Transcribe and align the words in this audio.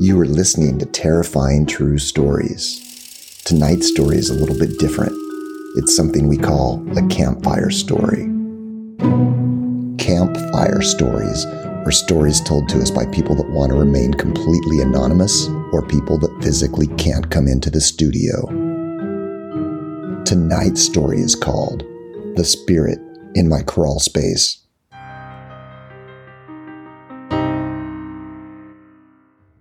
You 0.00 0.20
are 0.20 0.26
listening 0.26 0.80
to 0.80 0.86
Terrifying 0.86 1.66
True 1.66 1.98
Stories. 1.98 3.40
Tonight's 3.44 3.86
story 3.86 4.16
is 4.16 4.28
a 4.28 4.34
little 4.34 4.58
bit 4.58 4.76
different. 4.80 5.12
It's 5.76 5.94
something 5.94 6.26
we 6.26 6.36
call 6.36 6.84
a 6.98 7.06
campfire 7.06 7.70
story. 7.70 8.24
Campfire 9.96 10.82
stories 10.82 11.46
are 11.46 11.92
stories 11.92 12.40
told 12.40 12.68
to 12.70 12.82
us 12.82 12.90
by 12.90 13.06
people 13.06 13.36
that 13.36 13.48
want 13.50 13.70
to 13.70 13.78
remain 13.78 14.12
completely 14.14 14.80
anonymous 14.80 15.46
or 15.72 15.86
people 15.86 16.18
that 16.18 16.42
physically 16.42 16.88
can't 16.96 17.30
come 17.30 17.46
into 17.46 17.70
the 17.70 17.80
studio. 17.80 18.46
Tonight's 20.24 20.82
story 20.82 21.20
is 21.20 21.36
called 21.36 21.84
The 22.34 22.44
Spirit 22.44 22.98
in 23.36 23.48
My 23.48 23.62
Crawl 23.62 24.00
Space. 24.00 24.63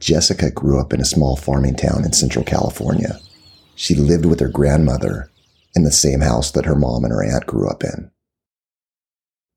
Jessica 0.00 0.50
grew 0.50 0.80
up 0.80 0.92
in 0.92 1.00
a 1.00 1.04
small 1.04 1.36
farming 1.36 1.76
town 1.76 2.04
in 2.04 2.12
Central 2.12 2.44
California. 2.44 3.18
She 3.74 3.94
lived 3.94 4.24
with 4.24 4.40
her 4.40 4.48
grandmother 4.48 5.30
in 5.76 5.84
the 5.84 5.92
same 5.92 6.22
house 6.22 6.50
that 6.52 6.64
her 6.64 6.74
mom 6.74 7.04
and 7.04 7.12
her 7.12 7.22
aunt 7.22 7.46
grew 7.46 7.68
up 7.68 7.84
in. 7.84 8.10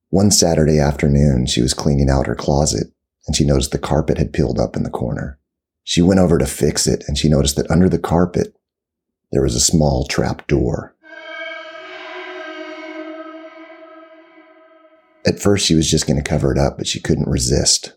One 0.09 0.29
Saturday 0.29 0.79
afternoon, 0.79 1.47
she 1.47 1.61
was 1.61 1.73
cleaning 1.73 2.09
out 2.09 2.27
her 2.27 2.35
closet 2.35 2.87
and 3.25 3.35
she 3.35 3.45
noticed 3.45 3.71
the 3.71 3.79
carpet 3.79 4.17
had 4.17 4.33
peeled 4.33 4.59
up 4.59 4.75
in 4.75 4.83
the 4.83 4.89
corner. 4.89 5.39
She 5.85 6.01
went 6.01 6.19
over 6.19 6.37
to 6.37 6.45
fix 6.45 6.87
it 6.87 7.03
and 7.07 7.17
she 7.17 7.29
noticed 7.29 7.55
that 7.55 7.71
under 7.71 7.89
the 7.89 7.97
carpet, 7.97 8.55
there 9.31 9.41
was 9.41 9.55
a 9.55 9.61
small 9.61 10.05
trap 10.05 10.45
door. 10.47 10.93
At 15.25 15.39
first, 15.39 15.65
she 15.65 15.73
was 15.73 15.89
just 15.89 16.05
going 16.05 16.21
to 16.21 16.29
cover 16.29 16.51
it 16.51 16.59
up, 16.59 16.77
but 16.77 16.85
she 16.85 16.99
couldn't 16.99 17.29
resist. 17.29 17.93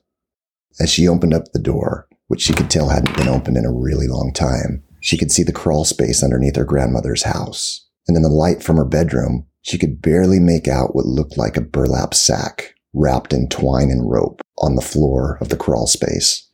As 0.78 0.88
she 0.90 1.08
opened 1.08 1.34
up 1.34 1.52
the 1.52 1.58
door, 1.58 2.08
which 2.28 2.40
she 2.40 2.52
could 2.52 2.70
tell 2.70 2.88
hadn't 2.88 3.16
been 3.16 3.28
opened 3.28 3.56
in 3.56 3.64
a 3.64 3.72
really 3.72 4.06
long 4.06 4.32
time. 4.32 4.82
She 5.00 5.16
could 5.16 5.30
see 5.30 5.42
the 5.42 5.52
crawl 5.52 5.84
space 5.84 6.22
underneath 6.22 6.56
her 6.56 6.64
grandmother's 6.64 7.22
house. 7.22 7.86
And 8.08 8.16
in 8.16 8.22
the 8.22 8.28
light 8.28 8.62
from 8.62 8.76
her 8.76 8.84
bedroom, 8.84 9.46
she 9.62 9.78
could 9.78 10.00
barely 10.00 10.38
make 10.38 10.68
out 10.68 10.94
what 10.94 11.06
looked 11.06 11.36
like 11.36 11.56
a 11.56 11.60
burlap 11.60 12.14
sack 12.14 12.74
wrapped 12.92 13.32
in 13.32 13.48
twine 13.48 13.90
and 13.90 14.10
rope 14.10 14.40
on 14.58 14.74
the 14.74 14.82
floor 14.82 15.38
of 15.40 15.48
the 15.48 15.56
crawl 15.56 15.86
space. 15.86 16.48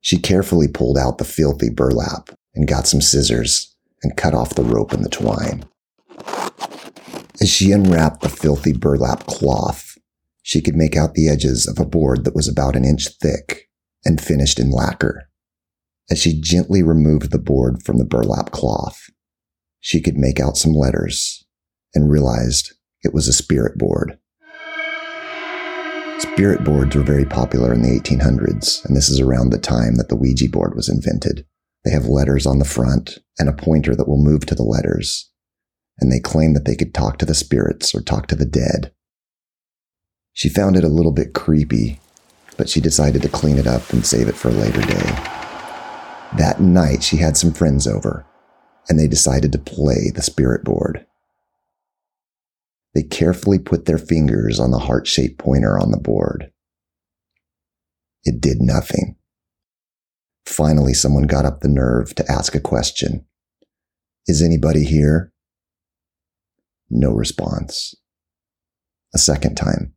She 0.00 0.18
carefully 0.18 0.68
pulled 0.68 0.98
out 0.98 1.18
the 1.18 1.24
filthy 1.24 1.70
burlap 1.70 2.30
and 2.54 2.68
got 2.68 2.86
some 2.86 3.00
scissors 3.00 3.74
and 4.02 4.16
cut 4.16 4.34
off 4.34 4.54
the 4.54 4.64
rope 4.64 4.92
and 4.92 5.04
the 5.04 5.08
twine. 5.08 5.64
As 7.40 7.48
she 7.48 7.72
unwrapped 7.72 8.20
the 8.20 8.28
filthy 8.28 8.72
burlap 8.72 9.26
cloth, 9.26 9.96
she 10.42 10.60
could 10.60 10.76
make 10.76 10.96
out 10.96 11.14
the 11.14 11.28
edges 11.28 11.66
of 11.66 11.78
a 11.78 11.88
board 11.88 12.24
that 12.24 12.34
was 12.34 12.48
about 12.48 12.76
an 12.76 12.84
inch 12.84 13.08
thick 13.20 13.68
and 14.04 14.20
finished 14.20 14.58
in 14.58 14.70
lacquer. 14.70 15.28
As 16.10 16.18
she 16.20 16.40
gently 16.40 16.82
removed 16.82 17.30
the 17.30 17.38
board 17.38 17.82
from 17.82 17.98
the 17.98 18.04
burlap 18.04 18.50
cloth, 18.50 19.10
she 19.80 20.00
could 20.00 20.16
make 20.16 20.40
out 20.40 20.56
some 20.56 20.72
letters 20.72 21.44
and 21.94 22.10
realized 22.10 22.74
it 23.02 23.14
was 23.14 23.28
a 23.28 23.32
spirit 23.32 23.78
board. 23.78 24.18
Spirit 26.18 26.62
boards 26.64 26.94
were 26.94 27.02
very 27.02 27.24
popular 27.24 27.72
in 27.72 27.82
the 27.82 27.98
1800s, 27.98 28.84
and 28.84 28.96
this 28.96 29.08
is 29.08 29.20
around 29.20 29.50
the 29.50 29.58
time 29.58 29.96
that 29.96 30.08
the 30.08 30.16
Ouija 30.16 30.48
board 30.48 30.74
was 30.74 30.88
invented. 30.88 31.44
They 31.84 31.90
have 31.90 32.06
letters 32.06 32.46
on 32.46 32.58
the 32.58 32.64
front 32.64 33.18
and 33.38 33.48
a 33.48 33.52
pointer 33.52 33.96
that 33.96 34.06
will 34.06 34.22
move 34.22 34.46
to 34.46 34.54
the 34.54 34.62
letters, 34.62 35.30
and 35.98 36.12
they 36.12 36.20
claim 36.20 36.54
that 36.54 36.64
they 36.64 36.76
could 36.76 36.94
talk 36.94 37.18
to 37.18 37.26
the 37.26 37.34
spirits 37.34 37.92
or 37.94 38.00
talk 38.00 38.28
to 38.28 38.36
the 38.36 38.46
dead. 38.46 38.92
She 40.32 40.48
found 40.48 40.76
it 40.76 40.84
a 40.84 40.88
little 40.88 41.12
bit 41.12 41.34
creepy 41.34 41.98
but 42.62 42.68
she 42.68 42.80
decided 42.80 43.20
to 43.20 43.28
clean 43.28 43.58
it 43.58 43.66
up 43.66 43.92
and 43.92 44.06
save 44.06 44.28
it 44.28 44.36
for 44.36 44.46
a 44.46 44.52
later 44.52 44.82
day. 44.82 45.02
That 46.38 46.60
night, 46.60 47.02
she 47.02 47.16
had 47.16 47.36
some 47.36 47.52
friends 47.52 47.88
over, 47.88 48.24
and 48.88 49.00
they 49.00 49.08
decided 49.08 49.50
to 49.50 49.58
play 49.58 50.12
the 50.14 50.22
spirit 50.22 50.62
board. 50.62 51.04
They 52.94 53.02
carefully 53.02 53.58
put 53.58 53.86
their 53.86 53.98
fingers 53.98 54.60
on 54.60 54.70
the 54.70 54.78
heart 54.78 55.08
shaped 55.08 55.40
pointer 55.40 55.76
on 55.76 55.90
the 55.90 55.98
board. 55.98 56.52
It 58.22 58.40
did 58.40 58.58
nothing. 58.60 59.16
Finally, 60.46 60.94
someone 60.94 61.26
got 61.26 61.44
up 61.44 61.62
the 61.62 61.68
nerve 61.68 62.14
to 62.14 62.30
ask 62.30 62.54
a 62.54 62.60
question 62.60 63.26
Is 64.28 64.40
anybody 64.40 64.84
here? 64.84 65.32
No 66.88 67.10
response. 67.10 67.96
A 69.12 69.18
second 69.18 69.56
time. 69.56 69.94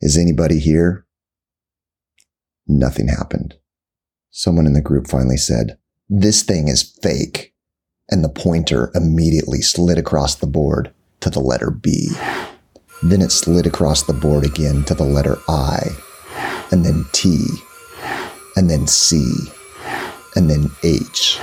Is 0.00 0.18
anybody 0.18 0.58
here? 0.58 1.03
Nothing 2.66 3.08
happened. 3.08 3.56
Someone 4.30 4.66
in 4.66 4.72
the 4.72 4.80
group 4.80 5.06
finally 5.06 5.36
said, 5.36 5.78
This 6.08 6.42
thing 6.42 6.68
is 6.68 6.82
fake. 7.02 7.54
And 8.10 8.22
the 8.22 8.28
pointer 8.28 8.90
immediately 8.94 9.62
slid 9.62 9.96
across 9.96 10.34
the 10.34 10.46
board 10.46 10.92
to 11.20 11.30
the 11.30 11.40
letter 11.40 11.70
B. 11.70 12.08
Then 13.02 13.22
it 13.22 13.32
slid 13.32 13.66
across 13.66 14.02
the 14.02 14.12
board 14.12 14.44
again 14.44 14.84
to 14.84 14.94
the 14.94 15.04
letter 15.04 15.38
I, 15.48 15.88
and 16.70 16.84
then 16.84 17.06
T, 17.12 17.46
and 18.56 18.70
then 18.70 18.86
C, 18.86 19.34
and 20.36 20.50
then 20.50 20.70
H. 20.82 21.38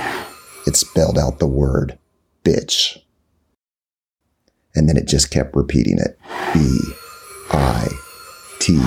It 0.66 0.76
spelled 0.76 1.18
out 1.18 1.38
the 1.38 1.46
word 1.46 1.98
bitch. 2.44 2.98
And 4.74 4.88
then 4.88 4.96
it 4.96 5.06
just 5.06 5.30
kept 5.30 5.54
repeating 5.54 5.98
it 5.98 6.18
B, 6.54 6.78
I, 7.50 7.88
T 8.58 8.80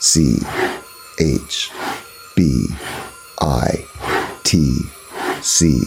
C 0.00 0.38
H 1.18 1.70
B 2.36 2.66
I 3.40 3.84
T 4.44 4.80
C 5.40 5.80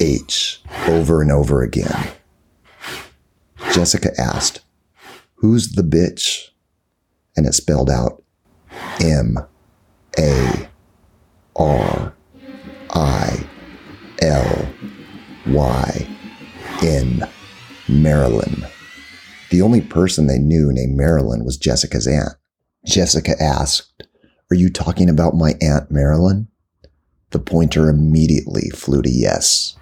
H 0.00 0.62
over 0.86 1.20
and 1.22 1.30
over 1.30 1.62
again. 1.62 2.08
Jessica 3.72 4.10
asked, 4.18 4.60
Who's 5.36 5.72
the 5.72 5.82
bitch? 5.82 6.48
And 7.36 7.46
it 7.46 7.54
spelled 7.54 7.90
out 7.90 8.22
M 9.00 9.38
A 10.18 10.68
R 11.56 12.14
I 12.90 13.46
L 14.20 14.68
Y 15.46 16.08
N 16.82 17.28
Marilyn. 17.88 18.66
The 19.50 19.62
only 19.62 19.80
person 19.80 20.26
they 20.26 20.38
knew 20.38 20.72
named 20.72 20.96
Marilyn 20.96 21.44
was 21.44 21.56
Jessica's 21.56 22.06
aunt. 22.06 22.34
Jessica 22.86 23.32
asked, 23.40 24.06
Are 24.52 24.56
you 24.56 24.68
talking 24.68 25.08
about 25.08 25.36
my 25.36 25.54
Aunt 25.62 25.92
Marilyn? 25.92 26.48
The 27.30 27.38
pointer 27.38 27.88
immediately 27.88 28.68
flew 28.70 29.00
to 29.00 29.08
yes. 29.08 29.76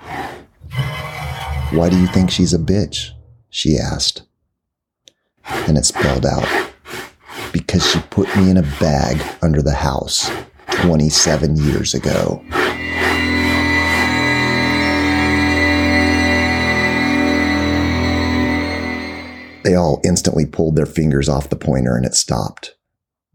Why 1.71 1.89
do 1.89 1.99
you 1.99 2.07
think 2.09 2.31
she's 2.31 2.53
a 2.53 2.59
bitch? 2.59 3.13
She 3.49 3.79
asked. 3.79 4.25
And 5.47 5.79
it 5.79 5.87
spelled 5.87 6.27
out, 6.27 6.47
Because 7.51 7.91
she 7.91 7.99
put 8.11 8.29
me 8.37 8.51
in 8.51 8.59
a 8.59 8.63
bag 8.79 9.19
under 9.41 9.63
the 9.63 9.73
house 9.73 10.31
27 10.73 11.57
years 11.57 11.95
ago. 11.95 12.45
They 19.65 19.75
all 19.75 20.03
instantly 20.05 20.45
pulled 20.45 20.77
their 20.77 20.85
fingers 20.85 21.31
off 21.31 21.49
the 21.49 21.57
pointer 21.57 21.97
and 21.97 22.05
it 22.05 22.15
stopped. 22.15 22.75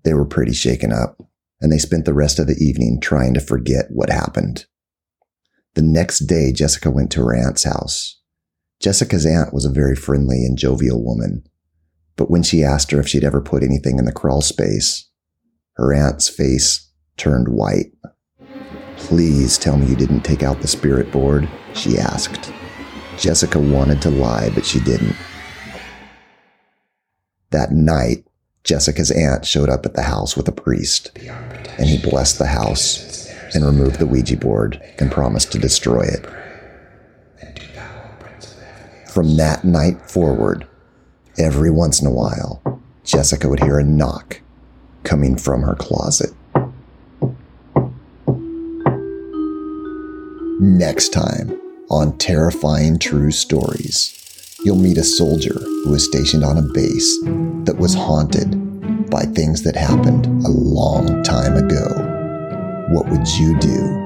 They 0.04 0.14
were 0.14 0.26
pretty 0.26 0.54
shaken 0.54 0.92
up, 0.92 1.18
and 1.62 1.72
they 1.72 1.78
spent 1.78 2.06
the 2.06 2.14
rest 2.14 2.40
of 2.40 2.48
the 2.48 2.58
evening 2.62 3.00
trying 3.02 3.34
to 3.34 3.40
forget 3.40 3.86
what 3.90 4.10
happened. 4.10 4.66
The 5.76 5.82
next 5.82 6.20
day, 6.20 6.52
Jessica 6.52 6.92
went 6.92 7.12
to 7.12 7.22
her 7.22 7.36
aunt's 7.36 7.64
house. 7.64 8.20
Jessica's 8.80 9.26
aunt 9.26 9.54
was 9.54 9.66
a 9.66 9.72
very 9.72 9.96
friendly 9.96 10.46
and 10.46 10.58
jovial 10.58 11.04
woman, 11.04 11.44
but 12.16 12.30
when 12.30 12.44
she 12.44 12.64
asked 12.64 12.92
her 12.92 13.00
if 13.00 13.08
she'd 13.08 13.24
ever 13.24 13.42
put 13.42 13.64
anything 13.64 13.98
in 13.98 14.06
the 14.06 14.12
crawl 14.12 14.42
space, 14.42 15.10
her 15.76 15.94
aunt's 15.94 16.30
face 16.30 16.92
turned 17.18 17.48
white. 17.48 17.94
Please 18.98 19.58
tell 19.58 19.78
me 19.78 19.88
you 19.88 19.96
didn't 19.96 20.22
take 20.22 20.44
out 20.44 20.62
the 20.62 20.68
spirit 20.68 21.12
board, 21.12 21.50
she 21.74 21.98
asked. 21.98 22.52
Jessica 23.18 23.60
wanted 23.60 24.02
to 24.02 24.10
lie, 24.10 24.50
but 24.54 24.66
she 24.66 24.80
didn't. 24.82 25.16
That 27.52 27.72
night, 27.72 28.26
Jessica's 28.64 29.12
aunt 29.12 29.46
showed 29.46 29.70
up 29.70 29.86
at 29.86 29.94
the 29.94 30.04
house 30.04 30.38
with 30.38 30.48
a 30.48 30.52
priest, 30.52 31.12
and 31.78 31.90
he 31.90 31.98
blessed 31.98 32.40
the 32.40 32.48
house 32.48 33.30
and 33.54 33.66
removed 33.66 34.00
the 34.00 34.06
Ouija 34.06 34.38
board 34.38 34.82
and 35.00 35.12
promised 35.12 35.52
to 35.52 35.60
destroy 35.60 36.04
it. 36.04 36.26
From 39.10 39.36
that 39.38 39.64
night 39.64 40.10
forward, 40.10 40.66
every 41.38 41.70
once 41.70 42.02
in 42.02 42.08
a 42.08 42.12
while, 42.12 42.82
Jessica 43.04 43.50
would 43.50 43.62
hear 43.62 43.80
a 43.80 43.84
knock 43.84 44.40
coming 45.04 45.36
from 45.36 45.62
her 45.62 45.76
closet. 45.76 46.32
Next 50.60 51.10
time 51.10 51.60
on 51.90 52.18
Terrifying 52.18 52.98
True 52.98 53.32
Stories 53.32 54.20
you'll 54.64 54.78
meet 54.78 54.98
a 54.98 55.04
soldier 55.04 55.54
who 55.54 55.90
was 55.90 56.06
stationed 56.06 56.44
on 56.44 56.58
a 56.58 56.62
base 56.74 57.20
that 57.66 57.78
was 57.78 57.94
haunted 57.94 59.10
by 59.10 59.24
things 59.24 59.64
that 59.64 59.76
happened 59.76 60.26
a 60.46 60.50
long 60.50 61.24
time 61.24 61.56
ago. 61.56 62.10
what 62.90 63.08
would 63.10 63.28
you 63.28 63.58
do? 63.60 64.04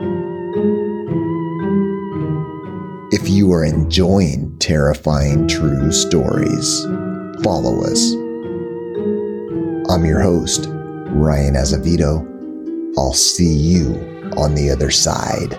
If 3.12 3.28
you 3.30 3.52
are 3.52 3.66
enjoying 3.66 4.58
terrifying 4.60 5.48
true 5.48 5.92
stories, 5.92 6.84
follow 7.44 7.84
us. 7.84 8.14
I'm 9.90 10.06
your 10.06 10.22
host, 10.22 10.68
Ryan 10.70 11.56
Azevedo. 11.56 12.26
I'll 12.98 13.14
see 13.14 13.54
you 13.54 13.96
on 14.38 14.56
the 14.56 14.70
other 14.70 14.92
side. 14.92 15.58